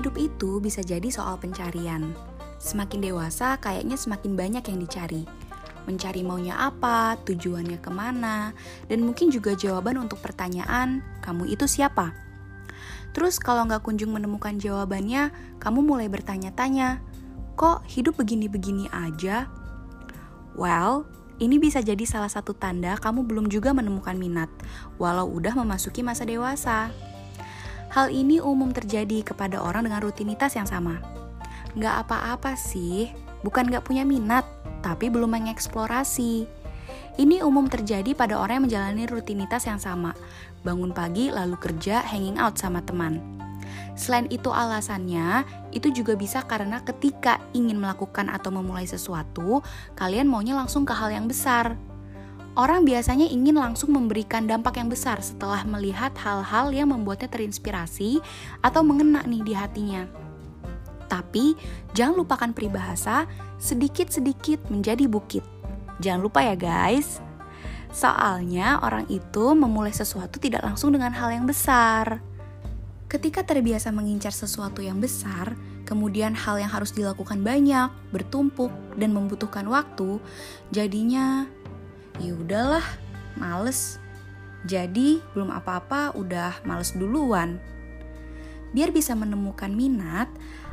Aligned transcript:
itu 0.00 0.60
bisa 0.60 0.82
jadi 0.82 1.08
soal 1.08 1.38
pencarian. 1.40 2.12
Semakin 2.56 3.00
dewasa, 3.04 3.56
kayaknya 3.60 3.94
semakin 3.94 4.36
banyak 4.36 4.64
yang 4.66 4.78
dicari. 4.80 5.22
Mencari 5.86 6.26
maunya 6.26 6.58
apa, 6.58 7.14
tujuannya 7.22 7.78
ke 7.78 7.90
mana, 7.94 8.50
dan 8.90 9.06
mungkin 9.06 9.30
juga 9.30 9.54
jawaban 9.54 10.02
untuk 10.02 10.18
pertanyaan, 10.18 11.04
kamu 11.22 11.52
itu 11.54 11.64
siapa? 11.70 12.10
Terus 13.14 13.38
kalau 13.38 13.64
nggak 13.64 13.86
kunjung 13.86 14.12
menemukan 14.12 14.58
jawabannya, 14.58 15.30
kamu 15.62 15.80
mulai 15.80 16.10
bertanya-tanya, 16.10 17.00
kok 17.54 17.86
hidup 17.86 18.18
begini-begini 18.18 18.90
aja? 18.90 19.46
Well, 20.58 21.06
ini 21.36 21.60
bisa 21.60 21.84
jadi 21.84 22.02
salah 22.08 22.32
satu 22.32 22.56
tanda 22.56 22.96
kamu 22.96 23.28
belum 23.28 23.46
juga 23.52 23.76
menemukan 23.76 24.16
minat, 24.16 24.48
walau 24.96 25.28
udah 25.28 25.52
memasuki 25.52 26.00
masa 26.00 26.24
dewasa. 26.24 26.90
Hal 27.92 28.10
ini 28.10 28.42
umum 28.42 28.74
terjadi 28.74 29.22
kepada 29.22 29.62
orang 29.62 29.86
dengan 29.86 30.02
rutinitas 30.02 30.58
yang 30.58 30.66
sama. 30.66 30.98
Nggak 31.78 32.08
apa-apa 32.08 32.56
sih, 32.58 33.12
bukan 33.46 33.68
nggak 33.68 33.84
punya 33.86 34.02
minat, 34.02 34.42
tapi 34.82 35.12
belum 35.12 35.36
mengeksplorasi. 35.36 36.46
Ini 37.16 37.40
umum 37.40 37.64
terjadi 37.64 38.12
pada 38.12 38.36
orang 38.36 38.60
yang 38.60 38.66
menjalani 38.68 39.04
rutinitas 39.08 39.64
yang 39.64 39.80
sama. 39.80 40.12
Bangun 40.60 40.92
pagi 40.92 41.32
lalu 41.32 41.56
kerja, 41.56 42.04
hanging 42.04 42.36
out 42.36 42.60
sama 42.60 42.84
teman. 42.84 43.20
Selain 43.96 44.28
itu 44.28 44.52
alasannya, 44.52 45.48
itu 45.72 45.88
juga 45.88 46.12
bisa 46.12 46.44
karena 46.44 46.84
ketika 46.84 47.40
ingin 47.56 47.80
melakukan 47.80 48.28
atau 48.28 48.52
memulai 48.52 48.84
sesuatu, 48.84 49.64
kalian 49.96 50.28
maunya 50.28 50.52
langsung 50.52 50.84
ke 50.84 50.92
hal 50.92 51.08
yang 51.08 51.24
besar. 51.24 51.80
Orang 52.56 52.88
biasanya 52.88 53.28
ingin 53.28 53.60
langsung 53.60 53.92
memberikan 53.92 54.48
dampak 54.48 54.80
yang 54.80 54.88
besar 54.88 55.20
setelah 55.20 55.60
melihat 55.68 56.16
hal-hal 56.16 56.72
yang 56.72 56.88
membuatnya 56.88 57.28
terinspirasi 57.28 58.24
atau 58.64 58.80
mengena 58.80 59.20
nih 59.28 59.44
di 59.44 59.52
hatinya. 59.52 60.08
Tapi 61.04 61.52
jangan 61.92 62.24
lupakan 62.24 62.50
peribahasa 62.56 63.28
sedikit-sedikit 63.60 64.72
menjadi 64.72 65.04
bukit. 65.04 65.44
Jangan 66.00 66.24
lupa 66.24 66.40
ya 66.48 66.56
guys. 66.56 67.20
Soalnya 67.92 68.80
orang 68.80 69.04
itu 69.12 69.52
memulai 69.52 69.92
sesuatu 69.92 70.40
tidak 70.40 70.64
langsung 70.64 70.96
dengan 70.96 71.12
hal 71.12 71.36
yang 71.36 71.44
besar. 71.44 72.24
Ketika 73.06 73.44
terbiasa 73.44 73.92
mengincar 73.92 74.32
sesuatu 74.32 74.80
yang 74.80 74.96
besar, 74.98 75.54
kemudian 75.86 76.34
hal 76.34 76.58
yang 76.58 76.72
harus 76.72 76.90
dilakukan 76.90 77.44
banyak, 77.44 77.92
bertumpuk, 78.10 78.72
dan 78.98 79.14
membutuhkan 79.14 79.68
waktu, 79.70 80.18
jadinya 80.74 81.46
ya 82.20 82.32
udahlah, 82.32 82.84
males. 83.36 84.00
Jadi 84.66 85.22
belum 85.36 85.52
apa-apa 85.54 86.16
udah 86.18 86.64
males 86.66 86.96
duluan. 86.96 87.60
Biar 88.74 88.90
bisa 88.90 89.14
menemukan 89.14 89.70
minat, 89.70 90.26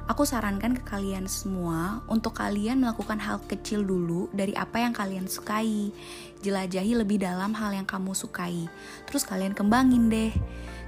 aku 0.09 0.25
sarankan 0.25 0.75
ke 0.75 0.83
kalian 0.83 1.29
semua 1.29 2.01
untuk 2.09 2.35
kalian 2.35 2.81
melakukan 2.81 3.21
hal 3.21 3.39
kecil 3.45 3.85
dulu 3.85 4.27
dari 4.33 4.51
apa 4.57 4.81
yang 4.81 4.91
kalian 4.91 5.29
sukai. 5.29 5.93
Jelajahi 6.41 6.99
lebih 6.99 7.21
dalam 7.21 7.53
hal 7.53 7.71
yang 7.71 7.87
kamu 7.87 8.11
sukai. 8.17 8.65
Terus 9.07 9.23
kalian 9.23 9.53
kembangin 9.53 10.09
deh. 10.09 10.33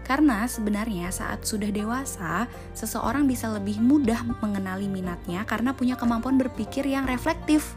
Karena 0.05 0.45
sebenarnya 0.45 1.09
saat 1.09 1.45
sudah 1.45 1.69
dewasa, 1.73 2.45
seseorang 2.77 3.25
bisa 3.25 3.49
lebih 3.49 3.81
mudah 3.81 4.21
mengenali 4.41 4.85
minatnya 4.85 5.45
karena 5.49 5.73
punya 5.73 5.97
kemampuan 5.97 6.37
berpikir 6.37 6.85
yang 6.85 7.09
reflektif. 7.09 7.73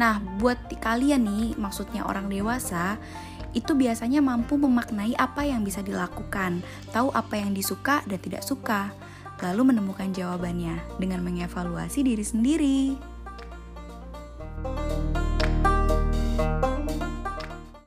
Nah, 0.00 0.16
buat 0.40 0.56
kalian 0.80 1.28
nih, 1.28 1.60
maksudnya 1.60 2.08
orang 2.08 2.32
dewasa, 2.32 2.96
itu 3.52 3.76
biasanya 3.76 4.24
mampu 4.24 4.56
memaknai 4.56 5.12
apa 5.20 5.44
yang 5.44 5.60
bisa 5.60 5.84
dilakukan, 5.84 6.64
tahu 6.88 7.12
apa 7.12 7.36
yang 7.36 7.52
disuka 7.52 8.00
dan 8.08 8.16
tidak 8.16 8.40
suka, 8.40 8.96
lalu 9.44 9.76
menemukan 9.76 10.08
jawabannya 10.08 10.80
dengan 10.96 11.20
mengevaluasi 11.20 12.00
diri 12.00 12.24
sendiri. 12.24 13.09